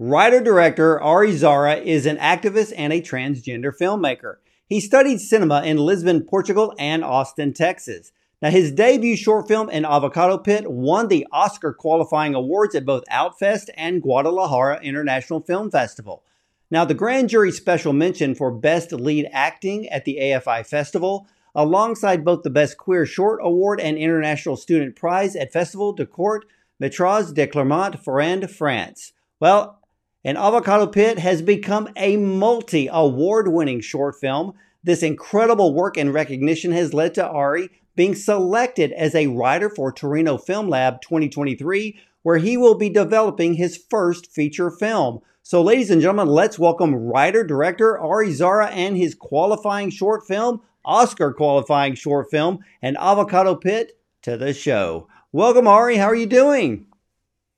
[0.00, 4.36] Writer director Ary Zara is an activist and a transgender filmmaker.
[4.64, 8.12] He studied cinema in Lisbon, Portugal, and Austin, Texas.
[8.40, 13.02] Now, his debut short film, An Avocado Pit, won the Oscar qualifying awards at both
[13.10, 16.22] Outfest and Guadalajara International Film Festival.
[16.70, 21.26] Now, the grand jury special mention for Best Lead Acting at the AFI Festival,
[21.56, 26.44] alongside both the Best Queer Short Award and International Student Prize at Festival de Court
[26.80, 29.12] Métrage de Clermont-Ferrand, France.
[29.40, 29.77] Well,
[30.24, 34.52] An Avocado Pit has become a multi award winning short film.
[34.82, 39.92] This incredible work and recognition has led to Ary being selected as a writer for
[39.92, 45.20] Torino Film Lab 2023, where he will be developing his first feature film.
[45.44, 50.60] So, ladies and gentlemen, let's welcome writer director Ary Zara and his qualifying short film,
[50.84, 55.06] Oscar qualifying short film, and Avocado Pit, to the show.
[55.30, 55.96] Welcome, Ary.
[55.96, 56.86] How are you doing?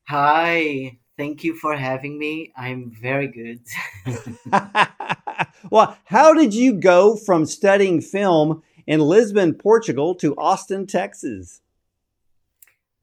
[0.09, 1.00] Hi.
[1.21, 2.51] Thank you for having me.
[2.57, 3.61] I'm very good.
[5.71, 11.61] well, how did you go from studying film in Lisbon, Portugal to Austin, Texas?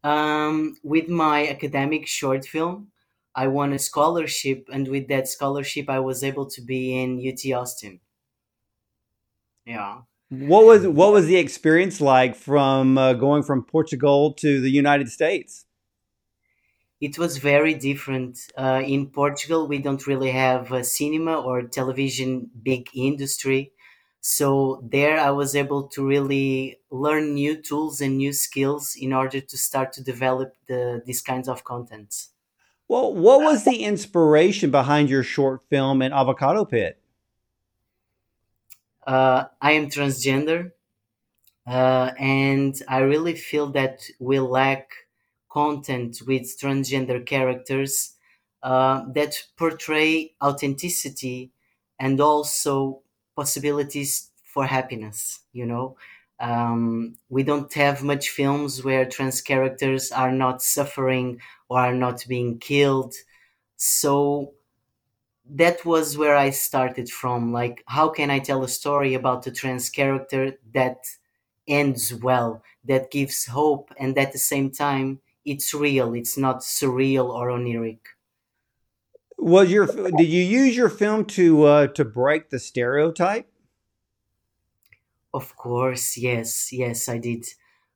[0.04, 2.88] Um, with my academic short film,
[3.36, 7.54] I won a scholarship, and with that scholarship, I was able to be in UT
[7.56, 8.00] Austin.
[9.64, 9.98] Yeah.
[10.30, 15.10] What was what was the experience like from uh, going from Portugal to the United
[15.10, 15.67] States?
[17.00, 18.40] It was very different.
[18.58, 23.72] Uh, in Portugal, we don't really have a cinema or television big industry.
[24.22, 29.40] So there i was able to really learn new tools and new skills in order
[29.40, 32.32] to start to develop the these kinds of contents.
[32.90, 37.00] Well what was the inspiration behind your short film An Avocado Pit?
[39.06, 40.72] Uh, i am transgender
[41.68, 45.07] uh, and i really feel that we lack
[45.60, 47.94] content with transgender characters
[48.64, 51.52] uh, that portray authenticity
[52.00, 53.02] and also
[53.36, 55.98] possibilities for happiness you know?
[56.40, 62.26] Um, we don't have much films where trans characters are not suffering or are not
[62.28, 63.16] being killed.
[63.78, 64.54] So
[65.50, 69.52] that was where i started from like how can i tell a story about a
[69.52, 70.98] trans character that
[71.68, 77.30] ends well that gives hope and at the same time it's real it's not surreal
[77.30, 78.00] or oniric
[79.38, 83.48] was your did you use your film to uh, to break the stereotype?
[85.34, 87.46] Of course, yes, yes, I did.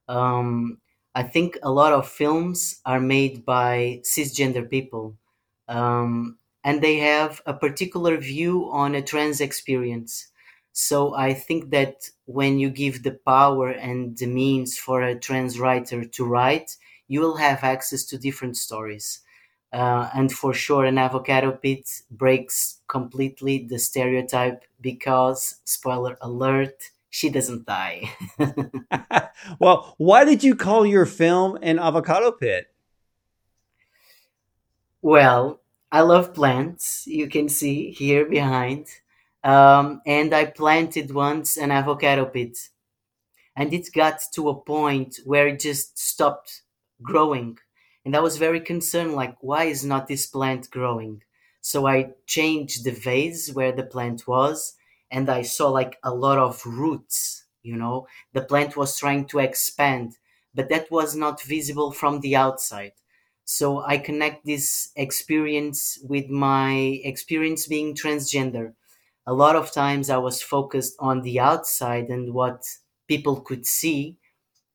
[0.08, 0.78] Um,
[1.16, 5.18] I think a lot of films are made by cisgender people,
[5.68, 10.28] um, and they have a particular view on a trans experience.
[10.74, 15.60] So I think that when you give the power and the means for a trans
[15.60, 16.78] writer to write,
[17.12, 19.20] you will have access to different stories.
[19.74, 27.30] Uh, and for sure, an avocado pit breaks completely the stereotype because, spoiler alert, she
[27.30, 28.10] doesn't die.
[29.60, 32.74] well, why did you call your film an avocado pit?
[35.02, 35.60] Well,
[35.92, 37.06] I love plants.
[37.08, 38.88] You can see here behind.
[39.44, 42.70] Um, and I planted once an avocado pit.
[43.58, 46.62] And it got to a point where it just stopped
[47.02, 47.58] growing
[48.06, 51.24] and I was very concerned, like, why is not this plant growing?
[51.62, 54.74] So I changed the vase where the plant was,
[55.12, 57.44] and I saw like a lot of roots.
[57.62, 60.18] You know, the plant was trying to expand,
[60.56, 62.94] but that was not visible from the outside.
[63.46, 68.74] So I connect this experience with my experience being transgender.
[69.28, 72.64] A lot of times I was focused on the outside and what
[73.08, 74.18] people could see.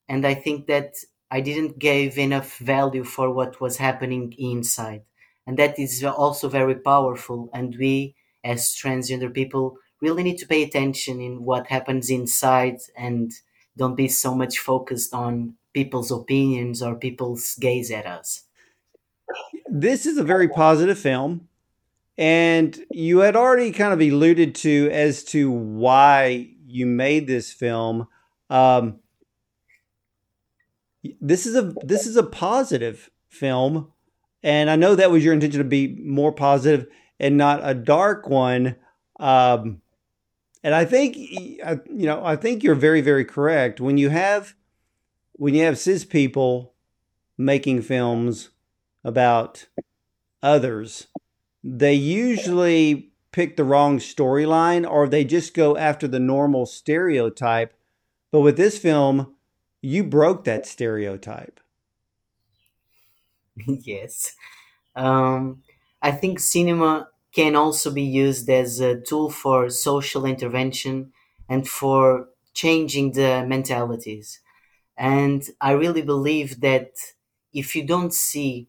[0.09, 0.94] And I think that
[1.31, 5.03] I didn't give enough value for what was happening inside.
[5.47, 7.50] And that is also very powerful.
[7.53, 8.14] And we,
[8.44, 13.32] as transgender people, really need to pay attention in what happens inside and
[13.76, 18.44] don't be so much focused on people's opinions or people's gaze at us.
[19.69, 21.48] This is a very positive film.
[22.19, 28.09] And you had already kind of alluded to as to why you made this film.
[28.48, 29.00] Um,
[31.20, 33.92] this is a this is a positive film,
[34.42, 36.86] and I know that was your intention to be more positive
[37.18, 38.76] and not a dark one.
[39.18, 39.80] Um,
[40.62, 44.54] and I think you know I think you're very very correct when you have
[45.32, 46.74] when you have cis people
[47.38, 48.50] making films
[49.04, 49.66] about
[50.42, 51.06] others,
[51.62, 57.74] they usually pick the wrong storyline or they just go after the normal stereotype.
[58.32, 59.35] But with this film,
[59.82, 61.60] you broke that stereotype.
[63.66, 64.34] yes.
[64.94, 65.62] Um,
[66.02, 71.12] I think cinema can also be used as a tool for social intervention
[71.48, 74.40] and for changing the mentalities.
[74.96, 76.90] And I really believe that
[77.52, 78.68] if you don't see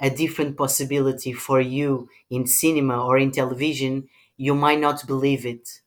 [0.00, 5.82] a different possibility for you in cinema or in television, you might not believe it.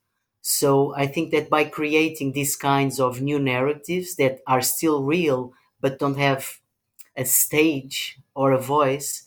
[0.50, 5.52] So I think that by creating these kinds of new narratives that are still real
[5.82, 6.62] but don't have
[7.18, 9.26] a stage or a voice,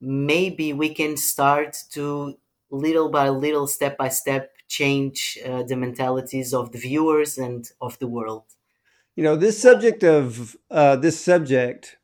[0.00, 2.38] maybe we can start to
[2.70, 7.98] little by little, step by step, change uh, the mentalities of the viewers and of
[7.98, 8.44] the world.
[9.16, 11.98] You know, this subject of uh, this subject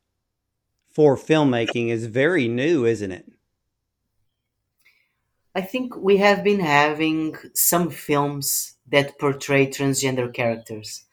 [0.91, 3.38] for filmmaking is very new, isn't it?
[5.55, 11.05] I think we have been having some films that portray transgender characters.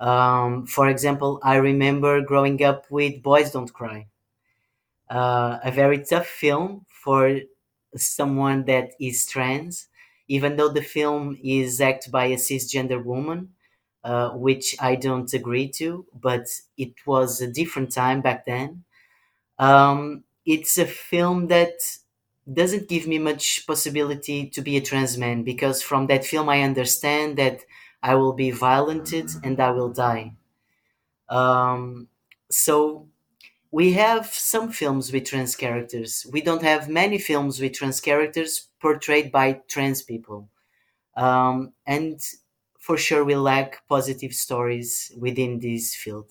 [0.00, 4.08] Um, for example, I remember growing up with Boys Don't Cry,
[5.10, 7.40] uh, a very tough film for
[7.96, 9.88] someone that is trans,
[10.28, 13.50] even though the film is acted by a cisgender woman,
[14.02, 16.46] uh, which I don't agree to, but
[16.76, 18.84] it was a different time back then.
[19.58, 21.74] Um, it's a film that
[22.52, 26.62] doesn't give me much possibility to be a trans man because from that film I
[26.62, 27.60] understand that
[28.02, 30.34] I will be violented and I will die.
[31.28, 32.08] Um,
[32.50, 33.08] so
[33.70, 36.26] we have some films with trans characters.
[36.30, 40.48] We don't have many films with trans characters portrayed by trans people.
[41.16, 42.20] Um, and
[42.78, 46.30] for sure, we lack positive stories within this field.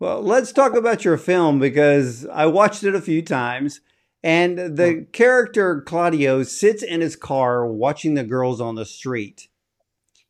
[0.00, 3.80] Well, let's talk about your film because I watched it a few times.
[4.22, 9.48] And the character Claudio sits in his car watching the girls on the street.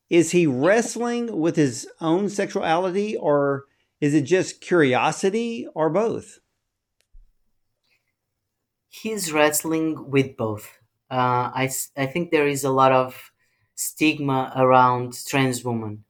[0.09, 3.65] Is he wrestling with his own sexuality or
[4.01, 6.39] is it just curiosity or both?
[8.93, 10.79] he's wrestling with both.
[11.11, 13.33] Uh, I, I think there is a lot of
[13.75, 16.05] stigma around trans women.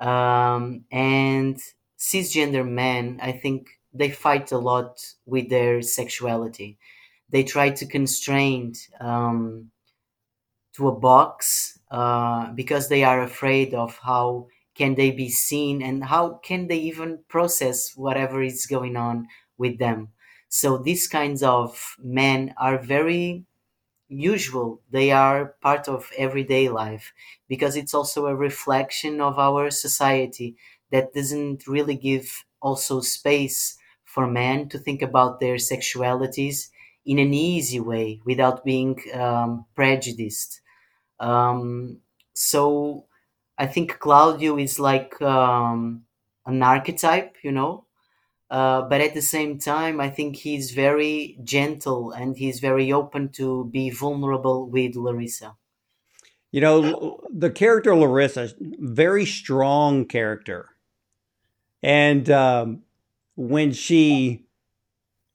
[0.00, 1.58] Um, and
[1.98, 6.78] cisgender men, I think they fight a lot with their sexuality.
[7.30, 9.70] They try to constrain um,
[10.74, 16.04] to a box uh, because they are afraid of how can they be seen and
[16.04, 19.26] how can they even process whatever is going on
[19.56, 20.08] with them.
[20.48, 23.44] So these kinds of men are very
[24.08, 24.82] usual.
[24.90, 27.12] They are part of everyday life
[27.48, 30.56] because it's also a reflection of our society
[30.90, 36.68] that doesn't really give also space for men to think about their sexualities
[37.08, 40.60] in an easy way without being um, prejudiced.
[41.18, 42.00] Um,
[42.34, 43.06] so
[43.56, 46.04] I think Claudio is like um,
[46.44, 47.86] an archetype, you know,
[48.50, 53.30] uh, but at the same time, I think he's very gentle and he's very open
[53.30, 55.56] to be vulnerable with Larissa.
[56.50, 60.70] You know, the character Larissa, very strong character.
[61.82, 62.82] And um,
[63.36, 64.47] when she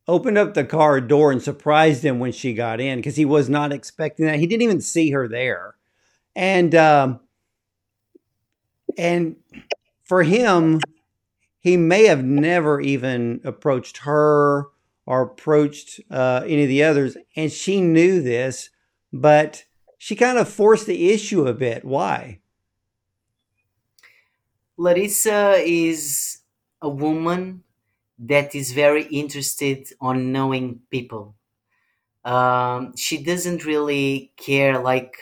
[0.08, 3.50] opened up the car door and surprised him when she got in, because he was
[3.50, 5.76] not expecting that, he didn't even see her there.
[6.36, 7.20] And um,
[8.98, 9.38] and
[10.04, 10.82] for him,
[11.60, 14.68] he may have never even approached her
[15.06, 17.18] or approached uh, any of the others.
[17.36, 18.70] And she knew this,
[19.12, 19.66] but
[19.98, 21.86] she kind of forced the issue a bit.
[21.86, 22.40] Why?
[24.76, 26.40] Larissa is
[26.82, 27.64] a woman
[28.20, 31.36] that is very interested on knowing people.
[32.26, 35.16] Um, she doesn't really care like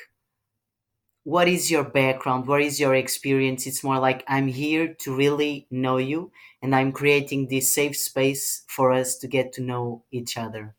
[1.24, 2.48] what is your background?
[2.48, 3.68] What is your experience?
[3.68, 6.32] It's more like i'm here to really know you
[6.62, 10.74] and i'm creating this safe space for us to get to know each other.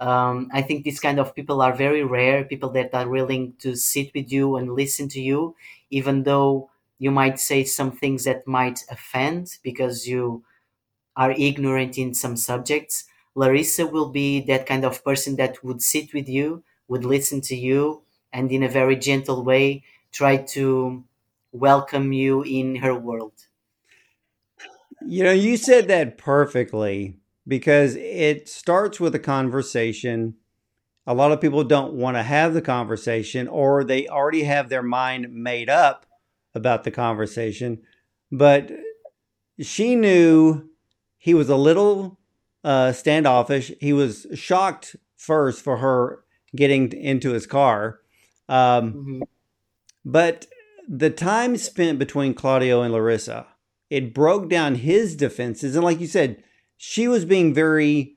[0.00, 3.76] Um, i think these kind of people are very rare people that are willing to
[3.76, 5.56] sit with you and listen to you
[5.90, 10.44] even though you might say some things that might offend because you
[11.16, 16.12] are ignorant in some subjects larissa will be that kind of person that would sit
[16.12, 18.02] with you would listen to you
[18.32, 21.04] and in a very gentle way try to
[21.52, 23.32] welcome you in her world.
[25.06, 30.34] You know, you said that perfectly because it starts with a conversation.
[31.06, 34.82] A lot of people don't want to have the conversation or they already have their
[34.82, 36.06] mind made up
[36.54, 37.82] about the conversation.
[38.30, 38.70] But
[39.60, 40.69] she knew
[41.20, 42.18] he was a little
[42.64, 43.70] uh, standoffish.
[43.80, 46.24] He was shocked first for her
[46.56, 48.00] getting into his car
[48.50, 49.22] um, mm-hmm.
[50.04, 50.46] But
[50.88, 53.46] the time spent between Claudio and Larissa,
[53.88, 55.76] it broke down his defenses.
[55.76, 56.42] And like you said,
[56.76, 58.16] she was being very,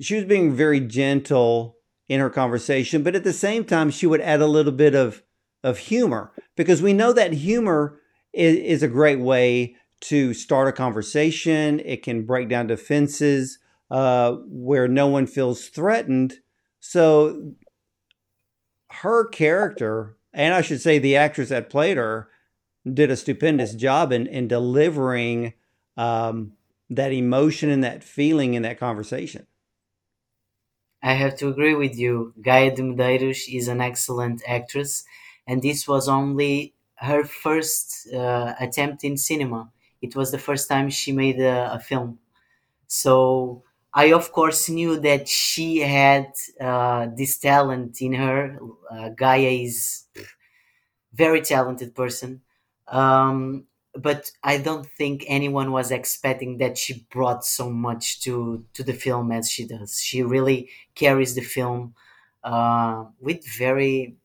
[0.00, 1.76] she was being very gentle
[2.08, 5.22] in her conversation, but at the same time, she would add a little bit of
[5.64, 8.00] of humor because we know that humor
[8.32, 11.80] is, is a great way to start a conversation.
[11.80, 13.58] It can break down defenses
[13.90, 16.40] uh, where no one feels threatened.
[16.80, 17.54] So
[18.90, 22.28] her character, and I should say the actress that played her,
[22.90, 25.54] did a stupendous job in, in delivering
[25.96, 26.52] um,
[26.90, 29.46] that emotion and that feeling in that conversation.
[31.02, 32.32] I have to agree with you.
[32.40, 35.04] Gaia de Medeiros is an excellent actress,
[35.46, 39.70] and this was only her first uh, attempt in cinema.
[40.02, 42.18] It was the first time she made a, a film.
[42.88, 48.58] So I, of course, knew that she had uh, this talent in her.
[48.90, 50.04] Uh, Gaia is
[51.12, 52.40] very talented person.
[52.88, 58.82] Um, but I don't think anyone was expecting that she brought so much to to
[58.82, 60.00] the film as she does.
[60.00, 61.94] She really carries the film
[62.42, 64.16] uh, with very,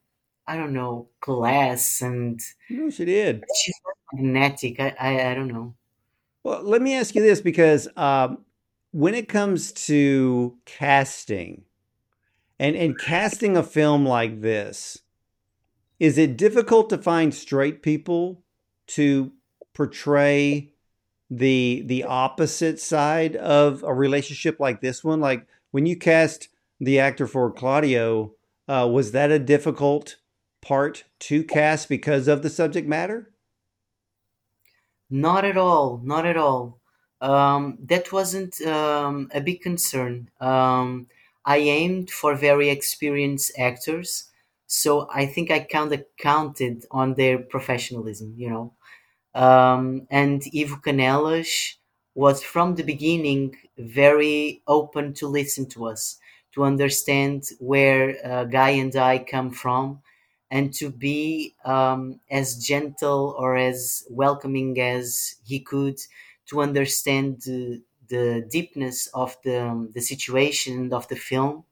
[0.48, 2.40] I don't know, class and.
[2.70, 3.44] No, she did.
[3.64, 3.76] She's
[4.14, 4.80] magnetic.
[4.80, 5.76] I, I, I don't know.
[6.44, 8.46] Well, let me ask you this because um,
[8.92, 11.64] when it comes to casting,
[12.60, 15.00] and and casting a film like this,
[16.00, 18.44] is it difficult to find straight people
[18.88, 19.34] to
[19.74, 20.72] portray
[21.30, 25.20] the the opposite side of a relationship like this one?
[25.20, 26.48] Like when you cast
[26.80, 28.34] the actor for Claudio,
[28.68, 30.16] uh, was that a difficult
[30.62, 33.32] part to cast because of the subject matter?
[35.10, 36.02] Not at all.
[36.04, 36.80] Not at all.
[37.22, 40.30] Um, that wasn't um, a big concern.
[40.40, 41.08] Um,
[41.46, 44.30] I aimed for very experienced actors,
[44.68, 48.34] so I think I kind of counted on their professionalism.
[48.38, 48.74] You know,
[49.34, 51.76] um, and Ivo Canelas
[52.14, 56.20] was from the beginning very open to listen to us,
[56.54, 60.02] to understand where uh, Guy and I come from,
[60.52, 66.00] and to be um, as gentle or as welcoming as he could
[66.48, 71.66] to understand the, the deepness of the, um, the situation of the film.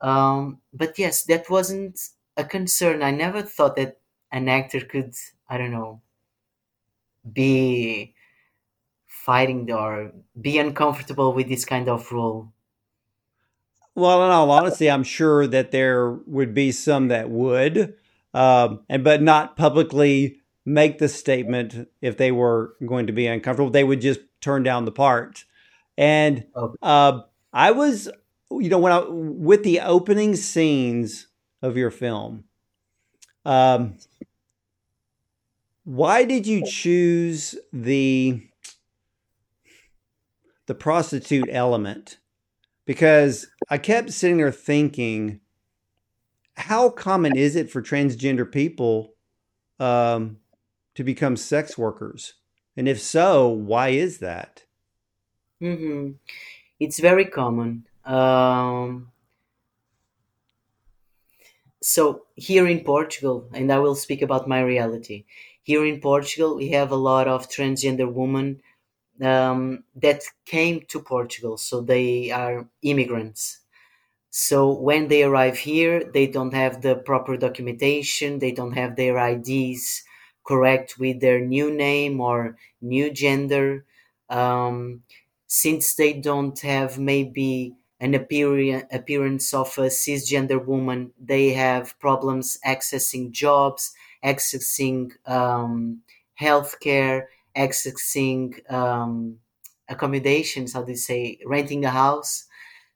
[0.00, 2.00] Um, but yes, that wasn't
[2.36, 3.02] a concern.
[3.02, 3.98] I never thought that
[4.32, 5.14] an actor could,
[5.48, 6.02] I don't know,
[7.32, 8.14] be
[9.08, 12.53] fighting or be uncomfortable with this kind of role?
[13.94, 17.94] Well, in all honesty, I'm sure that there would be some that would,
[18.32, 23.70] um, and but not publicly make the statement if they were going to be uncomfortable.
[23.70, 25.44] They would just turn down the part.
[25.96, 26.44] And
[26.82, 27.20] uh,
[27.52, 28.08] I was,
[28.50, 31.28] you know, when I with the opening scenes
[31.62, 32.44] of your film,
[33.44, 33.94] um,
[35.84, 38.42] why did you choose the
[40.66, 42.18] the prostitute element?
[42.86, 45.40] Because I kept sitting there thinking,
[46.56, 49.14] how common is it for transgender people
[49.80, 50.38] um,
[50.94, 52.34] to become sex workers?
[52.76, 54.64] And if so, why is that?
[55.62, 56.12] Mm-hmm.
[56.80, 57.86] It's very common.
[58.04, 59.10] Um,
[61.82, 65.24] so here in Portugal, and I will speak about my reality.
[65.62, 68.60] Here in Portugal, we have a lot of transgender women
[69.22, 73.60] um, that came to Portugal, so they are immigrants.
[74.30, 79.16] So when they arrive here, they don't have the proper documentation, they don't have their
[79.16, 80.02] IDs
[80.46, 83.84] correct with their new name or new gender.
[84.28, 85.02] Um,
[85.46, 93.30] since they don't have maybe an appearance of a cisgender woman, they have problems accessing
[93.30, 93.92] jobs,
[94.24, 96.00] accessing um,
[96.40, 97.26] healthcare,
[97.56, 99.38] accessing um,
[99.88, 102.46] accommodations, how do you say, renting a house.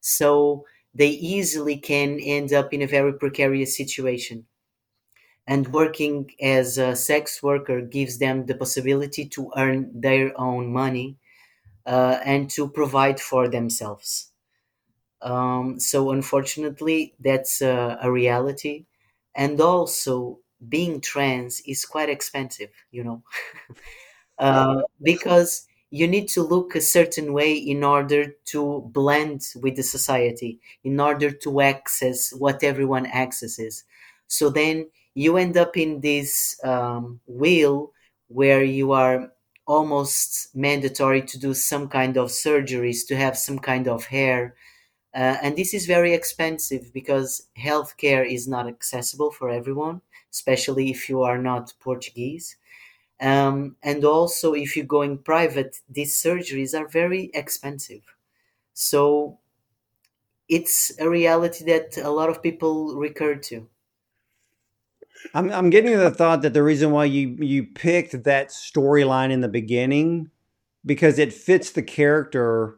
[0.00, 4.46] So they easily can end up in a very precarious situation.
[5.46, 11.16] And working as a sex worker gives them the possibility to earn their own money
[11.86, 14.32] uh, and to provide for themselves.
[15.22, 18.86] Um, so, unfortunately, that's a, a reality.
[19.34, 23.22] And also, being trans is quite expensive, you know,
[24.38, 29.82] uh, because you need to look a certain way in order to blend with the
[29.82, 33.84] society, in order to access what everyone accesses.
[34.26, 37.92] So then you end up in this um, wheel
[38.28, 39.32] where you are
[39.66, 44.54] almost mandatory to do some kind of surgeries to have some kind of hair
[45.14, 50.02] uh, and this is very expensive because healthcare is not accessible for everyone,
[50.32, 52.56] especially if you are not Portuguese.
[53.20, 58.02] Um, and also, if you're going private, these surgeries are very expensive.
[58.74, 59.38] So,
[60.48, 63.68] it's a reality that a lot of people recur to.
[65.34, 69.40] I'm I'm getting the thought that the reason why you you picked that storyline in
[69.40, 70.30] the beginning
[70.86, 72.76] because it fits the character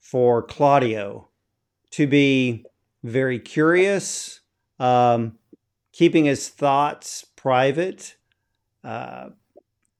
[0.00, 1.28] for Claudio
[1.92, 2.64] to be
[3.02, 4.40] very curious,
[4.78, 5.38] um,
[5.92, 8.16] keeping his thoughts private.
[8.84, 9.30] Uh,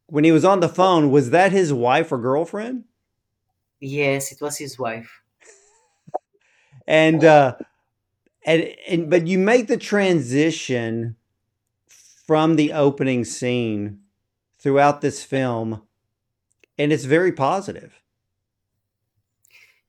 [0.06, 2.84] when he was on the phone, was that his wife or girlfriend?
[3.80, 5.22] Yes, it was his wife.
[6.86, 7.56] and uh,
[8.46, 11.16] and and but you make the transition
[12.26, 14.00] from the opening scene
[14.58, 15.82] throughout this film,
[16.78, 18.00] and it's very positive.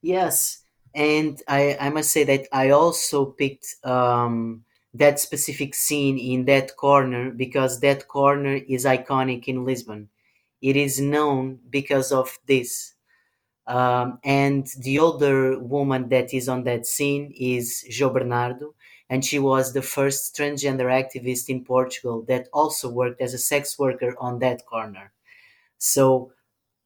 [0.01, 4.63] Yes, and I, I must say that I also picked um,
[4.97, 10.09] that specific scene in that corner because that corner is iconic in Lisbon.
[10.61, 12.93] It is known because of this.
[13.67, 18.75] Um, and the older woman that is on that scene is João Bernardo,
[19.09, 23.77] and she was the first transgender activist in Portugal that also worked as a sex
[23.77, 25.11] worker on that corner.
[25.77, 26.31] So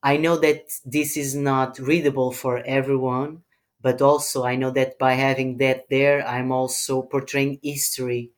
[0.03, 3.43] I know that this is not readable for everyone,
[3.81, 8.31] but also I know that by having that there, I'm also portraying history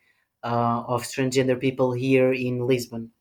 [0.43, 3.11] uh, of transgender people here in Lisbon.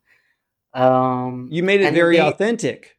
[0.75, 2.97] Um, you made it very they, authentic.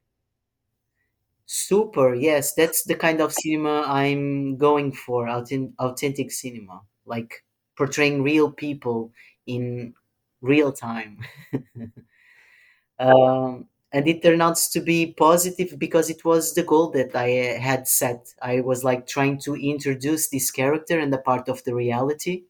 [1.46, 5.27] Super, yes, that's the kind of cinema I'm going for.
[5.27, 7.44] Authentic cinema, like
[7.77, 9.12] portraying real people
[9.46, 9.94] in
[10.42, 11.20] real time.
[13.00, 17.30] um, and it turned out to be positive because it was the goal that I
[17.70, 18.34] had set.
[18.42, 22.44] I was like trying to introduce this character and the part of the reality,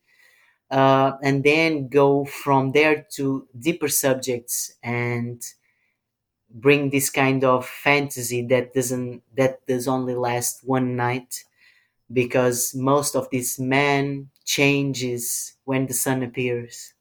[0.72, 5.42] uh, and then go from there to deeper subjects and
[6.50, 11.44] bring this kind of fantasy that doesn't that does only last one night
[12.14, 16.93] because most of this man changes when the sun appears.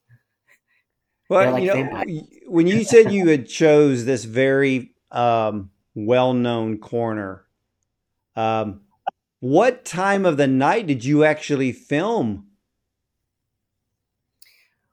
[1.29, 2.03] Well, like you know,
[2.47, 7.45] when you said you had chose this very um, well-known corner,
[8.35, 8.81] um,
[9.39, 12.47] what time of the night did you actually film?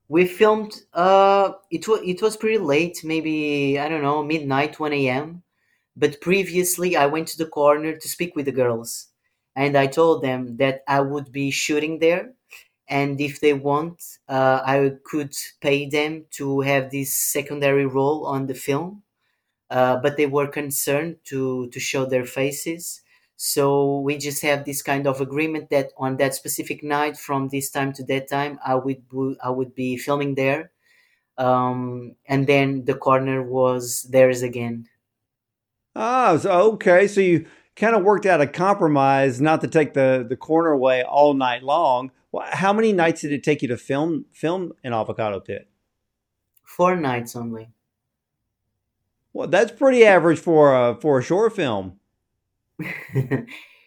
[0.09, 0.83] We filmed.
[0.93, 5.43] Uh, it was it was pretty late, maybe I don't know, midnight, one a.m.
[5.97, 9.09] But previously, I went to the corner to speak with the girls,
[9.57, 12.35] and I told them that I would be shooting there
[12.91, 18.47] and if they want uh, i could pay them to have this secondary role on
[18.47, 19.03] the film.
[19.71, 23.03] Uh, but they were concerned to to show their faces.
[23.37, 27.71] So we just have this kind of agreement that on that specific night from this
[27.71, 29.03] time to that time i would
[29.43, 30.73] i would be filming there.
[31.39, 34.89] Um, and then the corner was theirs again.
[35.95, 37.07] Ah so, okay.
[37.07, 41.05] So you kind of worked out a compromise not to take the the corner away
[41.05, 42.11] all night long
[42.53, 45.69] how many nights did it take you to film film an avocado pit?
[46.65, 47.71] Four nights only.
[49.33, 51.99] Well, that's pretty average for a for a short film.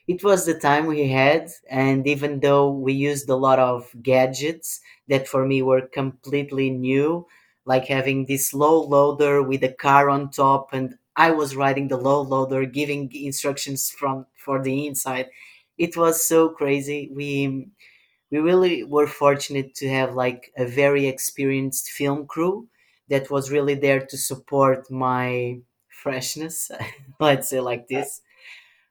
[0.07, 4.81] it was the time we had, and even though we used a lot of gadgets
[5.07, 7.25] that for me were completely new,
[7.65, 11.97] like having this low loader with a car on top, and I was riding the
[11.97, 15.27] low loader, giving instructions from for the inside.
[15.77, 17.09] It was so crazy.
[17.13, 17.67] We
[18.33, 22.67] we really were fortunate to have like a very experienced film crew
[23.07, 26.71] that was really there to support my freshness
[27.19, 28.21] let's say like this.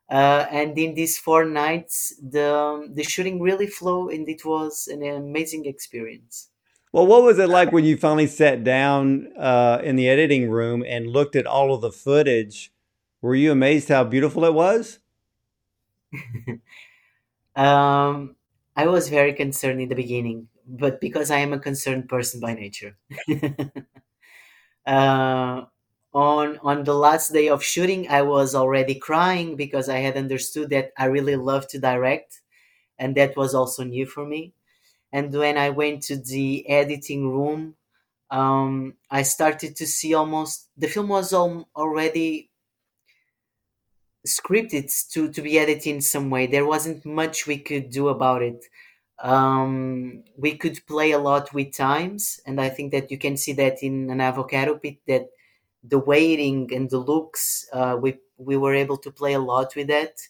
[0.09, 5.03] Uh, and in these four nights the the shooting really flowed and it was an
[5.03, 6.49] amazing experience.
[6.93, 10.85] Well what was it like when you finally sat down uh, in the editing room
[10.87, 12.73] and looked at all of the footage?
[13.21, 15.01] Were you amazed how beautiful it was?
[17.55, 18.37] Um
[18.77, 22.55] I was very concerned in the beginning, but because I am a concerned person by
[22.55, 22.97] nature.
[24.87, 25.63] uh,
[26.15, 30.71] on on the last day of shooting, I was already crying because I had understood
[30.71, 32.41] that I really love to direct,
[32.99, 34.55] and that was also new for me.
[35.13, 37.77] And when I went to the editing room,
[38.31, 42.51] um, I started to see almost the film was al- already
[44.27, 46.47] scripted to to be edited in some way.
[46.47, 48.65] There wasn't much we could do about it.
[49.21, 53.53] Um, we could play a lot with times, and I think that you can see
[53.55, 55.29] that in an avocado pit that
[55.85, 59.89] the weighting and the looks uh, we we were able to play a lot with
[59.89, 60.21] that.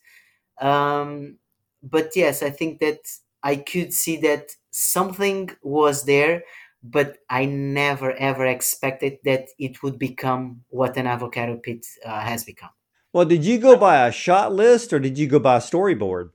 [0.61, 1.37] Um,
[1.83, 3.01] but yes, I think that
[3.43, 6.45] I could see that something was there,
[6.83, 12.45] but I never ever expected that it would become what an avocado pit uh, has
[12.45, 12.71] become.
[13.15, 16.31] Well, did you go by a shot list or did you go by a storyboard?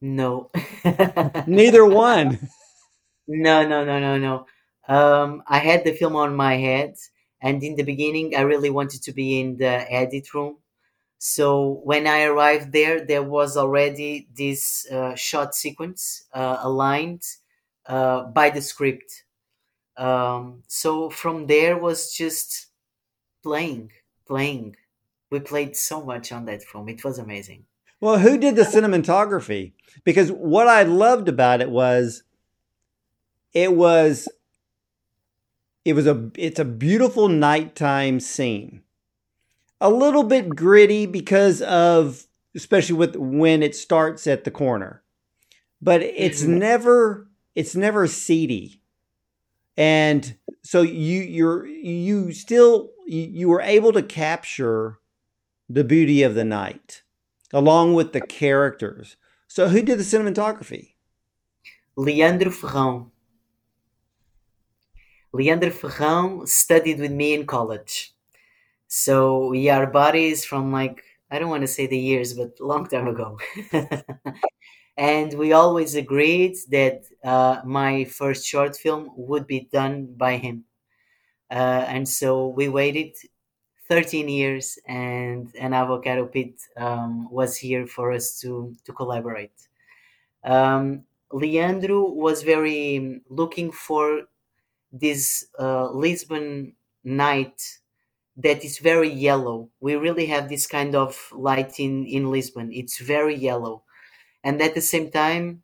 [0.00, 0.50] No.
[1.46, 2.38] Neither one.
[3.28, 4.46] No, no, no, no, no.
[4.88, 6.96] Um, I had the film on my head,
[7.42, 10.58] and in the beginning, I really wanted to be in the edit room.
[11.18, 17.24] So when I arrived there, there was already this uh, shot sequence uh, aligned
[17.86, 19.24] uh, by the script.
[19.96, 22.68] Um, so from there was just
[23.42, 23.92] playing,
[24.30, 24.76] playing.
[25.28, 26.88] We played so much on that film.
[26.88, 27.64] It was amazing.
[28.00, 29.72] Well, who did the cinematography?
[30.04, 32.22] Because what I loved about it was
[33.52, 34.28] it was
[35.84, 38.82] it was a it's a beautiful nighttime scene.
[39.80, 45.02] A little bit gritty because of especially with when it starts at the corner.
[45.82, 46.58] But it's mm-hmm.
[46.58, 48.79] never it's never seedy.
[49.80, 54.98] And so you you're you still you, were able to capture
[55.70, 57.02] the beauty of the night
[57.50, 59.16] along with the characters.
[59.48, 60.96] So who did the cinematography?
[61.96, 63.10] Leandro Ferrão.
[65.32, 68.12] Leandro Ferrão studied with me in college.
[68.86, 72.86] So we are buddies from like, I don't want to say the years, but long
[72.86, 73.38] time ago.
[75.00, 80.64] and we always agreed that uh, my first short film would be done by him.
[81.50, 83.14] Uh, and so we waited
[83.88, 89.68] 13 years and an avocado pit um, was here for us to, to collaborate.
[90.44, 94.24] Um, Leandro was very looking for
[94.92, 97.62] this uh, Lisbon night
[98.36, 99.70] that is very yellow.
[99.80, 102.70] We really have this kind of light in, in Lisbon.
[102.70, 103.84] It's very yellow.
[104.44, 105.62] And at the same time,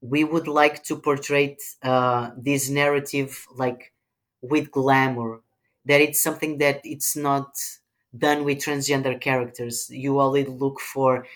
[0.00, 3.92] we would like to portray uh, this narrative like
[4.42, 5.40] with glamour,
[5.84, 7.50] that it's something that it's not
[8.16, 9.88] done with transgender characters.
[9.90, 11.26] You only look for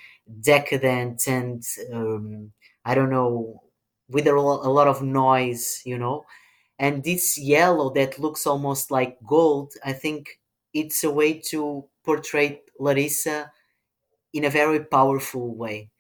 [0.40, 2.52] decadent and um,
[2.84, 3.62] I don't know,
[4.08, 6.24] with a lot of noise, you know
[6.80, 10.40] and this yellow that looks almost like gold i think
[10.74, 13.52] it's a way to portray larissa
[14.34, 15.91] in a very powerful way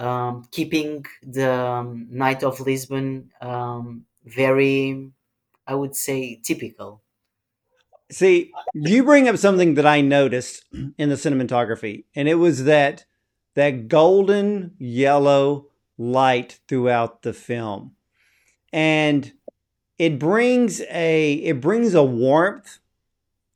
[0.00, 5.10] um, keeping the um, night of lisbon um, very
[5.66, 7.02] i would say typical.
[8.10, 10.64] See you bring up something that i noticed
[10.98, 13.04] in the cinematography and it was that
[13.54, 15.66] that golden yellow
[16.00, 17.94] light throughout the film.
[18.72, 19.32] And
[19.98, 22.78] it brings a it brings a warmth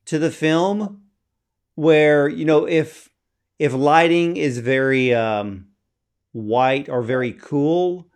[0.04, 1.02] to the film
[1.74, 3.08] where you know if
[3.58, 5.68] if lighting is very um,
[6.34, 8.08] white or very cool,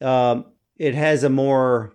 [0.00, 1.92] um, it has a more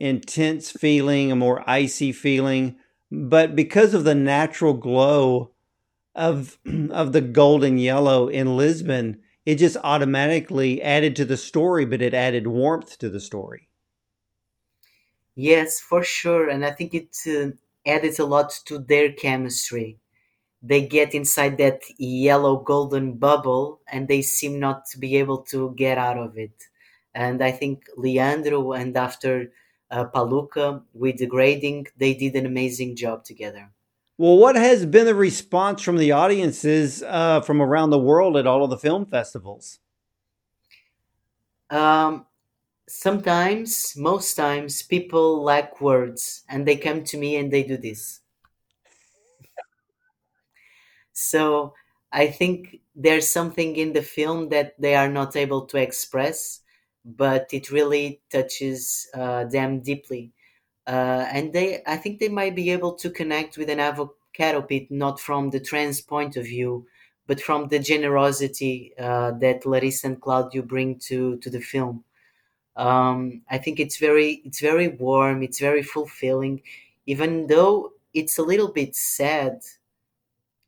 [0.00, 2.76] intense feeling, a more icy feeling.
[3.10, 5.52] But because of the natural glow
[6.14, 6.58] of
[6.90, 12.14] of the golden yellow in Lisbon, it just automatically added to the story, but it
[12.14, 13.68] added warmth to the story.
[15.34, 16.48] Yes, for sure.
[16.50, 19.98] And I think it uh, added a lot to their chemistry.
[20.62, 25.74] They get inside that yellow golden bubble and they seem not to be able to
[25.76, 26.64] get out of it.
[27.14, 29.52] And I think Leandro and after
[29.90, 33.70] uh, Paluca with the grading, they did an amazing job together.
[34.18, 38.48] Well, what has been the response from the audiences uh, from around the world at
[38.48, 39.78] all of the film festivals?
[41.70, 42.26] Um,
[42.88, 48.20] sometimes, most times, people lack words and they come to me and they do this.
[51.18, 51.74] So
[52.12, 56.60] I think there's something in the film that they are not able to express,
[57.04, 60.30] but it really touches uh, them deeply.
[60.86, 64.90] Uh, and they, I think they might be able to connect with an avocado pit,
[64.90, 66.86] not from the trans point of view,
[67.26, 72.04] but from the generosity uh, that Larissa and Claudio bring to, to the film.
[72.76, 75.42] Um, I think it's very it's very warm.
[75.42, 76.62] It's very fulfilling,
[77.06, 79.60] even though it's a little bit sad.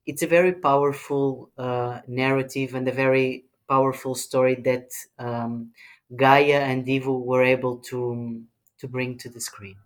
[0.07, 5.73] It's a very powerful uh, narrative and a very powerful story that um,
[6.15, 8.43] Gaia and Ivo were able to
[8.79, 9.77] to bring to the screen.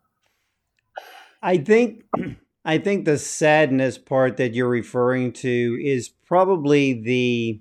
[1.43, 2.05] I think
[2.65, 7.61] I think the sadness part that you're referring to is probably the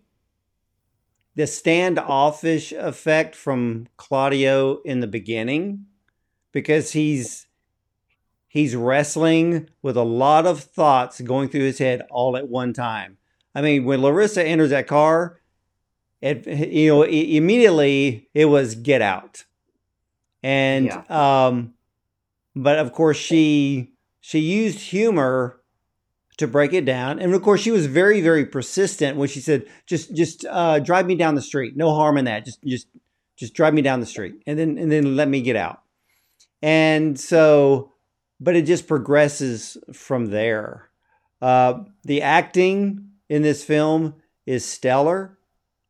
[1.36, 5.88] the standoffish effect from Claudio in the beginning
[6.52, 7.48] because he's
[8.54, 13.18] he's wrestling with a lot of thoughts going through his head all at one time.
[13.56, 15.39] I mean, when Larissa enters that car,
[16.22, 19.44] it you know immediately it was get out,
[20.44, 21.48] and yeah.
[21.48, 21.74] um,
[22.56, 25.60] but of course she she used humor
[26.38, 27.20] to break it down.
[27.20, 31.06] And of course, she was very, very persistent when she said, "Just, just uh, drive
[31.06, 31.76] me down the street.
[31.76, 32.46] No harm in that.
[32.46, 32.88] Just, just,
[33.36, 35.82] just drive me down the street, and then, and then let me get out."
[36.62, 37.92] And so,
[38.43, 40.89] but it just progresses from there.
[41.41, 45.38] Uh, the acting in this film is stellar.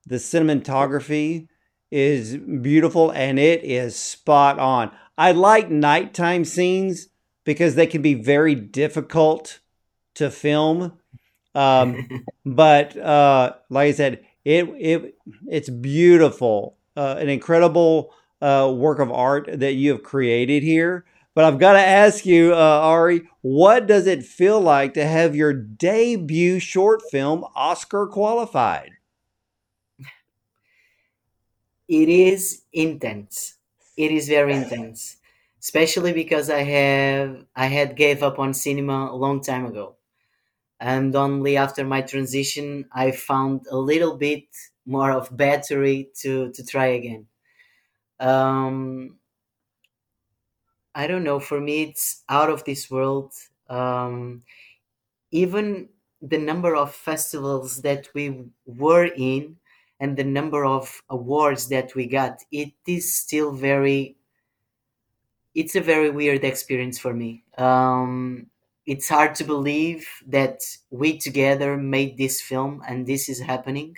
[0.05, 1.47] The cinematography
[1.89, 4.91] is beautiful and it is spot on.
[5.17, 7.07] I like nighttime scenes
[7.43, 9.59] because they can be very difficult
[10.15, 10.93] to film.
[11.55, 15.15] Um, but uh, like I said, it it
[15.47, 21.05] it's beautiful, uh, an incredible uh, work of art that you have created here.
[21.35, 25.35] But I've got to ask you, uh, Ary, what does it feel like to have
[25.35, 28.91] your debut short film Oscar qualified?
[31.87, 33.55] It is intense.
[33.97, 35.17] It is very intense,
[35.61, 39.95] especially because I have I had gave up on cinema a long time ago,
[40.79, 44.45] and only after my transition I found a little bit
[44.85, 47.27] more of battery to to try again.
[48.19, 49.19] Um,
[50.95, 51.39] I don't know.
[51.39, 53.33] For me, it's out of this world.
[53.69, 54.43] Um,
[55.31, 55.89] even
[56.21, 59.57] the number of festivals that we were in
[59.99, 64.17] and the number of awards that we got, it is still very.
[65.55, 67.43] It's a very weird experience for me.
[67.57, 68.47] Um,
[68.85, 73.97] it's hard to believe that we together made this film and this is happening.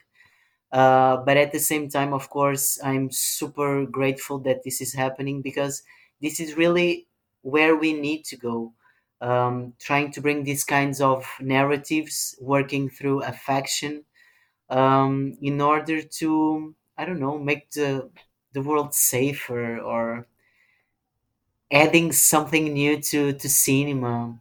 [0.72, 5.42] Uh, but at the same time, of course, I'm super grateful that this is happening
[5.42, 5.84] because
[6.22, 7.08] this is really
[7.42, 8.74] where we need to go.
[9.22, 14.04] Um, trying to bring these kinds of narratives, working through affection,
[14.70, 18.10] um, in order to, I don't know, make the
[18.54, 20.28] the world safer or
[21.72, 24.40] adding something new to to cinema.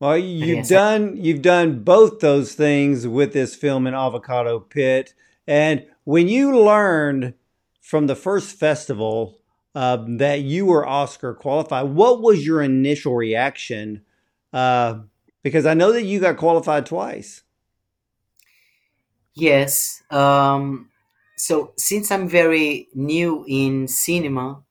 [0.00, 5.14] Well, you've done you've done both those things with this film in Avocado Pit,
[5.46, 7.34] and when you learned
[7.80, 9.38] from the first festival
[9.74, 11.86] um, that you were Oscar qualified.
[11.86, 14.02] What was your initial reaction?
[14.52, 15.00] Uh,
[15.42, 17.42] because I know that you got qualified twice.
[19.34, 20.02] Yes.
[20.10, 20.90] Um,
[21.36, 24.62] so since I'm very new in cinema,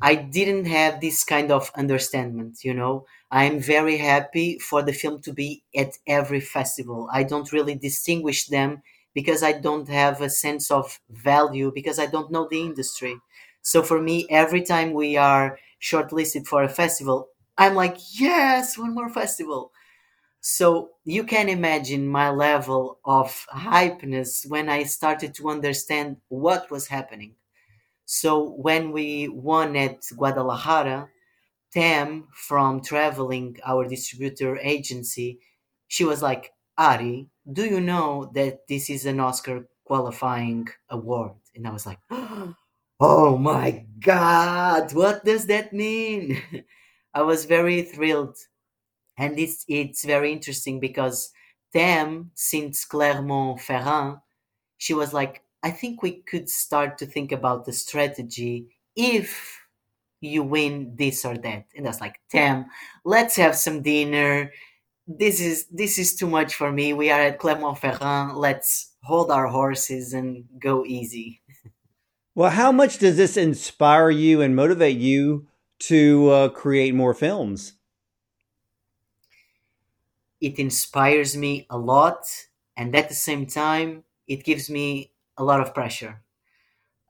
[0.00, 2.54] I didn't have this kind of understanding.
[2.62, 7.08] You know, I'm very happy for the film to be at every festival.
[7.12, 8.82] I don't really distinguish them
[9.14, 13.16] because I don't have a sense of value because I don't know the industry.
[13.64, 18.94] So for me, every time we are shortlisted for a festival, I'm like, yes, one
[18.94, 19.72] more festival.
[20.40, 26.88] So you can imagine my level of hypeness when I started to understand what was
[26.88, 27.34] happening.
[28.06, 31.10] So when we won at Guadalajara,
[31.72, 35.40] Tam from Traveling, our distributor agency,
[35.88, 41.34] she was like, Ary, do you know that this is an Oscar qualifying award?
[41.54, 42.54] And I was like, Oh
[43.00, 46.40] Oh my God, what does that mean?
[47.14, 48.36] I was very thrilled.
[49.18, 51.30] And it's, it's very interesting because
[51.72, 54.18] Tam, since Clermont-Ferrand,
[54.78, 59.60] she was like, I think we could start to think about the strategy if
[60.20, 61.66] you win this or that.
[61.76, 62.66] And I was like, Tam,
[63.04, 64.52] let's have some dinner.
[65.06, 66.92] This is this is too much for me.
[66.94, 68.36] We are at Clermont-Ferrand.
[68.36, 71.42] Let's hold our horses and go easy.
[72.36, 75.48] Well, how much does this inspire you and motivate you
[75.80, 77.74] to uh, create more films?
[80.40, 82.26] It inspires me a lot,
[82.76, 86.22] and at the same time, it gives me a lot of pressure.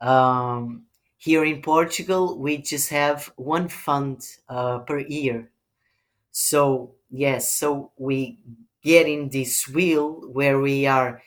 [0.01, 0.87] Um,
[1.19, 5.51] here in Portugal, we just have one fund uh, per year.
[6.33, 8.39] So, yes, so we
[8.83, 11.23] get in this wheel where we are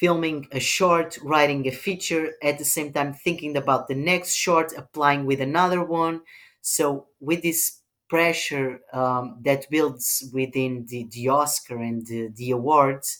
[0.00, 4.72] filming a short, writing a feature, at the same time thinking about the next short,
[4.76, 6.22] applying with another one.
[6.62, 13.18] So with this pressure um, that builds within the, the Oscar and the, the awards,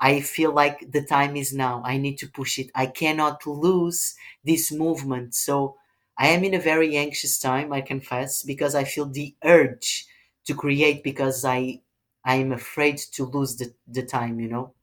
[0.00, 1.82] I feel like the time is now.
[1.84, 2.70] I need to push it.
[2.74, 5.34] I cannot lose this movement.
[5.34, 5.76] So
[6.18, 10.06] I am in a very anxious time, I confess, because I feel the urge
[10.46, 11.80] to create because I
[12.24, 14.73] I am afraid to lose the, the time, you know.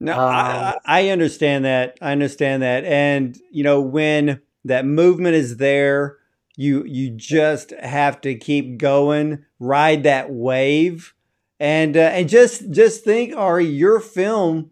[0.00, 1.98] No, um, I, I understand that.
[2.00, 2.84] I understand that.
[2.84, 6.18] And you know, when that movement is there,
[6.56, 11.14] you you just have to keep going, ride that wave,
[11.58, 14.70] and uh, and just just think, Ary, your film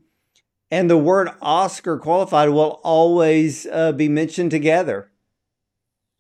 [0.71, 5.11] and the word Oscar qualified will always uh, be mentioned together.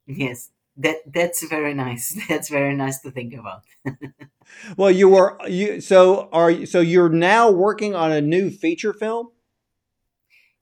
[0.07, 2.17] Yes, that that's very nice.
[2.29, 3.64] That's very nice to think about.
[4.77, 9.31] well, you were you so are so you're now working on a new feature film.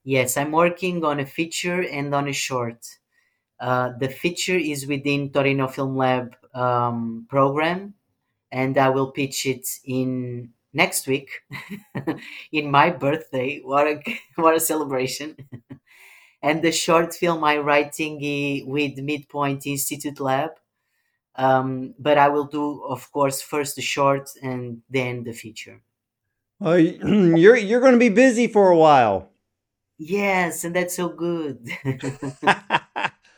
[0.04, 2.86] Yes, I'm working on a feature and on a short.
[3.58, 7.94] Uh, the feature is within Torino Film Lab um, program,
[8.50, 11.28] and I will pitch it in next week,
[12.52, 13.60] in my birthday.
[13.64, 14.00] What a
[14.36, 15.36] what a celebration!
[16.46, 18.20] And the short film I'm writing
[18.68, 20.52] with Midpoint Institute Lab.
[21.34, 25.80] Um, but I will do, of course, first the short and then the feature.
[26.60, 26.74] Oh,
[27.42, 29.32] you're you're going to be busy for a while.
[29.98, 31.68] Yes, and that's so good.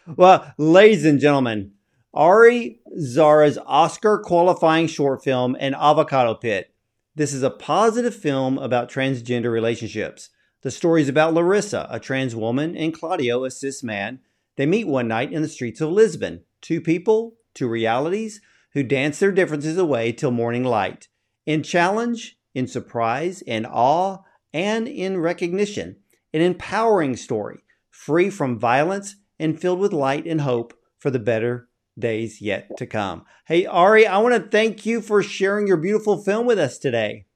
[0.07, 1.73] well, ladies and gentlemen,
[2.14, 6.75] Ary Zara's Oscar qualifying short film, An Avocado Pit.
[7.14, 10.29] This is a positive film about transgender relationships.
[10.62, 14.21] The story is about Larissa, a trans woman, and Claudio, a cis man.
[14.57, 16.42] They meet one night in the streets of Lisbon.
[16.61, 18.40] Two people, two realities,
[18.75, 21.09] who dance their differences away till morning light.
[21.47, 24.18] In challenge, in surprise, in awe,
[24.53, 25.97] and in recognition.
[26.35, 31.68] An empowering story, free from violence and filled with light and hope for the better
[31.97, 33.25] days yet to come.
[33.47, 37.27] Hey, Ary, I want to thank you for sharing your beautiful film with us today.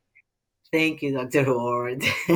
[0.72, 1.52] Thank you, Dr.
[1.54, 2.02] Ward.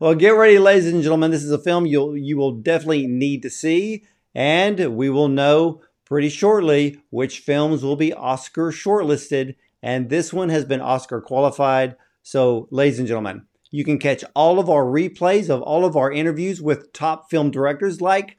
[0.00, 1.30] well, get ready, ladies and gentlemen.
[1.30, 5.82] This is a film you'll you will definitely need to see, and we will know
[6.04, 9.54] pretty shortly which films will be Oscar shortlisted.
[9.84, 11.94] And this one has been Oscar qualified.
[12.24, 16.10] So, ladies and gentlemen, you can catch all of our replays of all of our
[16.10, 18.36] interviews with top film directors like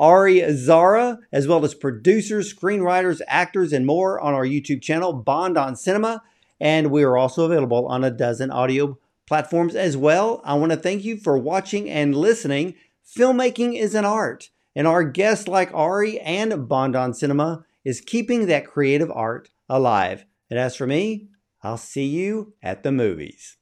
[0.00, 5.56] Ary Zara, as well as producers, screenwriters, actors, and more on our YouTube channel, Bond
[5.56, 6.24] on Cinema.
[6.60, 10.42] And we are also available on a dozen audio platforms as well.
[10.44, 12.74] I want to thank you for watching and listening.
[13.16, 18.46] Filmmaking is an art, and our guests like Ary and Bond on Cinema is keeping
[18.46, 20.24] that creative art alive.
[20.50, 21.28] And as for me,
[21.62, 23.56] I'll see you at the movies.